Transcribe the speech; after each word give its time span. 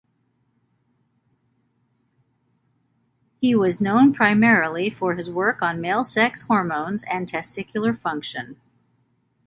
He 3.39 3.53
was 3.53 3.79
known 3.79 4.11
primarily 4.13 4.89
for 4.89 5.13
his 5.13 5.29
work 5.29 5.61
on 5.61 5.79
male 5.79 6.03
sex 6.03 6.41
hormones 6.41 7.03
and 7.03 7.27
testicular 7.31 7.95
function. 7.95 8.59